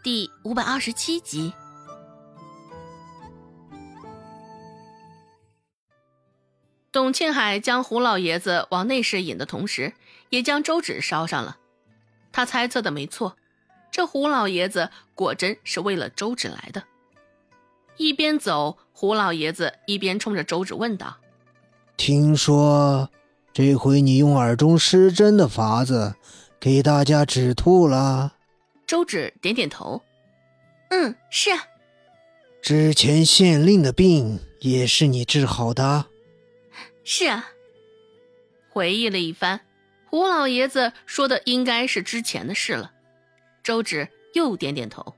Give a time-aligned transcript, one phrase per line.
[0.00, 1.52] 第五百二十七集。
[6.92, 9.92] 董庆海将胡老爷子往内室引的同时，
[10.30, 11.56] 也将周芷烧上了。
[12.30, 13.36] 他猜测的没错，
[13.90, 16.84] 这胡老爷子果真是为了周芷来的。
[17.96, 21.16] 一边走，胡老爷子一边冲着周芷问道
[21.98, 23.10] ：“听说
[23.52, 26.14] 这回你用耳中失针的法子
[26.60, 28.34] 给大家止吐了？”
[28.88, 30.02] 周芷点点头
[30.88, 31.62] ：“嗯，是啊。”
[32.62, 36.06] 之前县令的病也是你治好的。
[37.04, 37.46] 是啊，
[38.70, 39.60] 回忆了一番，
[40.06, 42.90] 胡老爷子说的应该是之前的事了。
[43.62, 45.14] 周芷又点点头。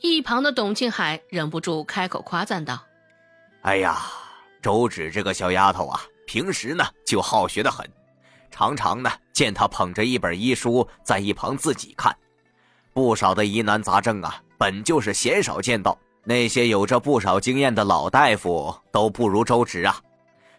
[0.00, 2.86] 一旁的董庆海忍不住开口夸赞道
[3.62, 4.02] ：“哎呀，
[4.60, 7.90] 周芷这个小丫头啊，平时呢就好学的很，
[8.50, 12.14] 常常呢见她捧着一本医书在一旁自己看。
[12.92, 20.00] 不少的疑难杂症啊，本就是鲜少见到，那些有着不少经验的老大夫都不如周芷啊。”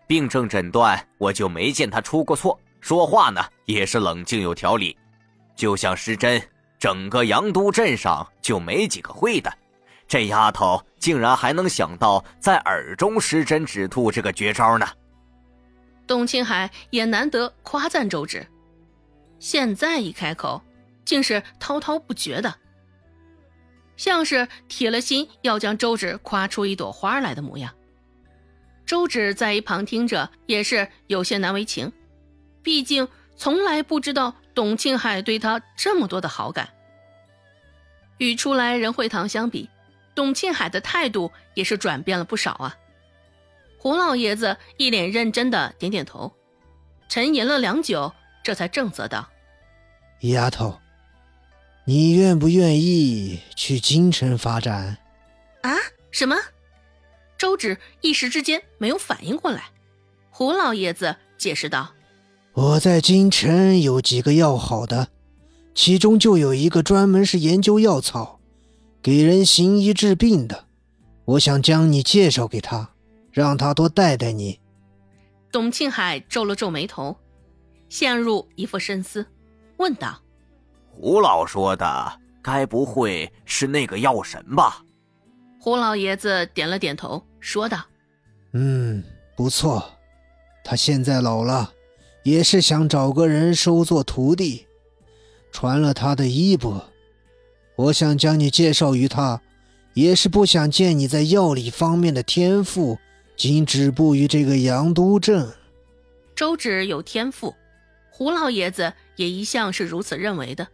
[0.07, 2.59] 病症诊断，我就没见他出过错。
[2.81, 4.97] 说话呢，也是冷静有条理。
[5.55, 6.41] 就像失针，
[6.79, 9.49] 整个阳都镇上就没几个会的。
[10.07, 14.85] 这丫头竟然还能想到在耳中失针止吐这个绝招呢。
[16.05, 18.45] 董青海也难得夸赞周芷，
[19.39, 20.61] 现在一开口，
[21.05, 22.55] 竟是滔滔不绝的，
[23.97, 27.73] 像是铁了心要将周芷夸出一朵花来的模样。
[28.85, 31.91] 周芷在一旁听着，也是有些难为情。
[32.63, 36.69] 毕竟从来不知道董庆海对他这么多的好感。
[38.17, 39.69] 与初来仁惠堂相比，
[40.13, 42.77] 董庆海的态度也是转变了不少啊。
[43.79, 46.31] 胡老爷子一脸认真的点点头，
[47.09, 49.27] 沉吟了良久，这才正色道
[50.21, 50.79] ：“丫头，
[51.91, 54.97] 你愿不愿意去京城发展？”
[55.61, 55.75] 啊？
[56.09, 56.37] 什么？
[57.37, 59.71] 周芷一时之间没有反应过来，
[60.29, 61.91] 胡老爷子解释道
[62.53, 65.09] ：“我在京城有几个要好的，
[65.75, 68.39] 其中就有一个专门是研究药草，
[69.03, 70.67] 给人行医治病的。
[71.25, 72.91] 我想将你介绍给他，
[73.33, 74.61] 让他多带带你。”
[75.51, 77.17] 董庆海皱了皱眉头，
[77.89, 79.27] 陷入一副深思，
[79.75, 80.21] 问道
[80.91, 84.83] ：“胡老说的，该不会是那个药神吧？”
[85.59, 87.79] 胡老爷子点了点头，说道
[88.53, 89.03] ：“嗯，
[89.35, 89.83] 不错。
[90.63, 91.71] 他现在老了，
[92.23, 94.67] 也是想找个人收做徒弟，
[95.51, 96.83] 传了他的衣钵。
[97.75, 99.41] 我想将你介绍于他，
[99.93, 102.99] 也是不想见你在药理方面的天赋
[103.35, 105.47] 仅止步于这个阳都镇。”
[106.35, 107.55] 周芷有天赋，
[108.09, 110.67] 胡老爷子也一向是如此认为的。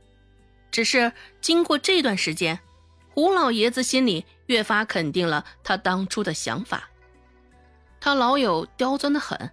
[0.71, 1.11] 只是
[1.41, 2.59] 经过这段时间。
[3.09, 6.89] 胡老爷子心里越发肯定了他当初的想法。
[7.99, 9.49] 他老友刁钻的很，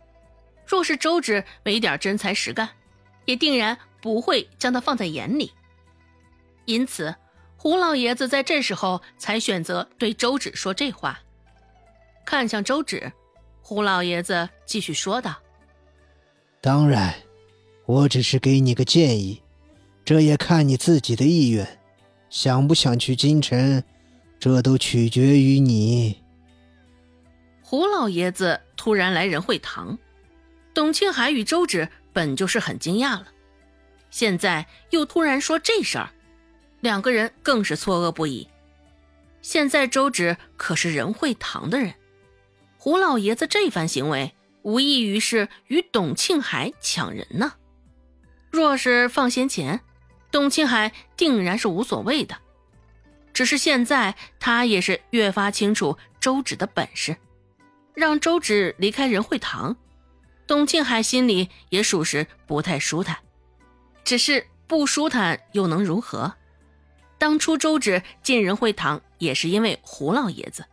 [0.67, 2.69] 若是周芷没点真才实干，
[3.25, 5.51] 也定然不会将他放在眼里。
[6.67, 7.15] 因此，
[7.57, 11.19] 胡老爷子在这时候才选择对周芷说这话。
[12.27, 13.11] 看向周芷，
[13.63, 15.35] 胡老爷子继续说道
[16.61, 17.15] ：“当然，
[17.87, 19.43] 我只是给你个建议，
[20.05, 21.67] 这也看你自己的意愿。”
[22.31, 23.85] 想不想去京城，
[24.41, 26.21] 这都取决于你。
[27.63, 29.97] 胡老爷子突然来仁惠堂，
[30.75, 33.29] 董庆海与周芷本就是很惊讶了，
[34.11, 36.11] 现在又突然说这事儿，
[36.81, 38.49] 两个人更是错愕不已。
[39.41, 41.95] 现在周芷可是仁惠堂的人，
[42.79, 47.53] 胡老爷子这番行为，无异于是与董庆海抢人呢。
[48.51, 49.81] 若是放先前。
[50.35, 52.37] 董庆海定然是无所谓的，
[53.33, 57.17] 只是现在他也是越发清楚周芷的本事，
[57.95, 59.77] 让周芷离开仁惠堂，
[60.45, 63.17] 董庆海心里也属实不太舒坦。
[64.03, 66.35] 只是不舒坦又能如何？
[67.17, 70.65] 当初周芷进仁惠堂也是因为胡老爷子，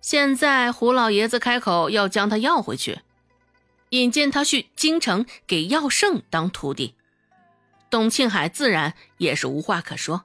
[0.00, 2.98] 现在胡老爷子开口要将他要回去，
[3.90, 6.96] 引荐他去京城给药圣当徒弟。
[7.90, 10.24] 董庆海自然也是无话可说，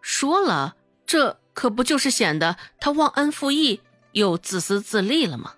[0.00, 0.76] 说了
[1.06, 3.80] 这可不就是显得他忘恩负义
[4.12, 5.54] 又自私自利了吗？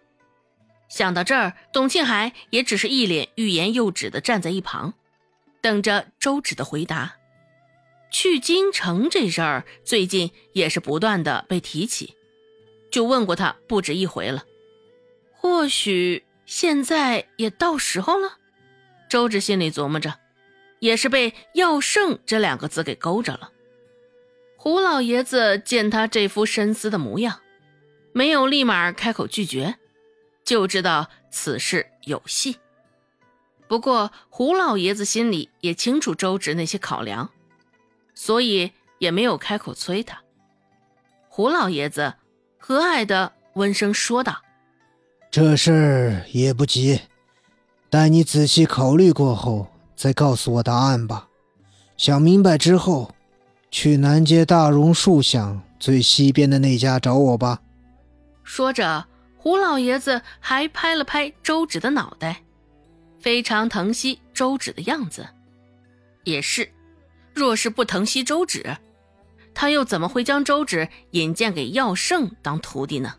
[0.88, 4.94] 想到这儿，董庆海也只是一脸欲言又止的站在一旁，
[5.60, 7.16] 等着周芷的回答。
[8.10, 12.16] 去京城这事儿最近也是不断的被提起，
[12.90, 14.44] 就问过他不止一回了。
[15.36, 18.38] 或许现在也到时候了，
[19.10, 20.14] 周芷心里琢磨着。
[20.80, 23.50] 也是被“药圣”这两个字给勾着了。
[24.56, 27.40] 胡老爷子见他这副深思的模样，
[28.12, 29.76] 没有立马开口拒绝，
[30.44, 32.56] 就知道此事有戏。
[33.69, 37.30] 不过胡老爷子心里也清楚周芷那些考量，
[38.14, 40.22] 所以也没有开口催他。
[41.28, 42.14] 胡老爷子
[42.58, 44.42] 和蔼的温声说道
[45.30, 47.02] ：“这事儿也不急，
[47.90, 51.28] 待你仔细考虑过后再告诉我答案吧。
[51.96, 53.12] 想明白之后。”
[53.70, 57.60] 去南街大榕树巷最西边的那家找我吧。
[58.42, 59.04] 说着，
[59.36, 62.40] 胡老爷子还拍了拍周芷的脑袋，
[63.20, 65.28] 非常疼惜周芷的样子。
[66.24, 66.72] 也是，
[67.34, 68.78] 若是不疼惜周芷，
[69.52, 73.16] 他又怎么会将周芷引荐给药圣当徒弟呢？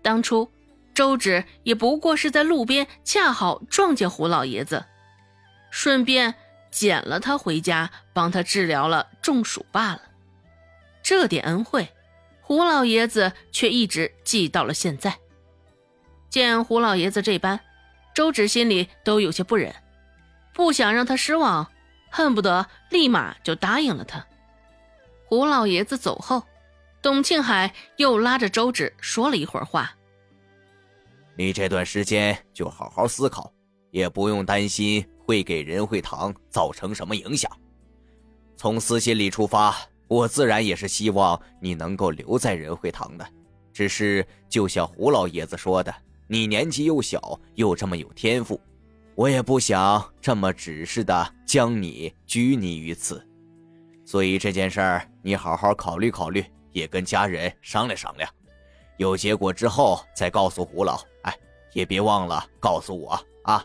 [0.00, 0.48] 当初，
[0.94, 4.82] 周芷也不过是在路边恰好撞见胡老爷子，
[5.72, 6.36] 顺便。
[6.70, 10.00] 捡了他回家，帮他治疗了中暑罢了。
[11.02, 11.86] 这点恩惠，
[12.40, 15.14] 胡老爷子却一直记到了现在。
[16.30, 17.60] 见胡老爷子这般，
[18.14, 19.70] 周芷心里都有些不忍，
[20.54, 21.70] 不想让他失望，
[22.10, 24.26] 恨不得立马就答应了他。
[25.26, 26.42] 胡老爷子走后，
[27.02, 29.94] 董庆海又拉着周芷说了一会儿话
[31.36, 33.52] ：“你这段时间就好好思考，
[33.90, 37.50] 也不用担心。”会给仁惠堂造成什么影响？
[38.54, 39.74] 从私心里出发，
[40.06, 43.26] 我自然也是希望你能够留在仁惠堂的。
[43.72, 45.94] 只是就像胡老爷子说的，
[46.26, 48.60] 你年纪又小，又这么有天赋，
[49.14, 53.26] 我也不想这么指示的将你拘泥于此。
[54.04, 58.30] 所以这件事儿，你好好考虑考虑，也跟家人商量商量，
[58.98, 61.02] 有结果之后再告诉胡老。
[61.22, 61.34] 哎，
[61.72, 63.64] 也别忘了告诉我啊。